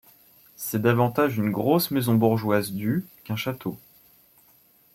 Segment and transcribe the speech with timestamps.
[0.55, 3.77] C'est davantage une grosse maison bourgeoise du qu'un château.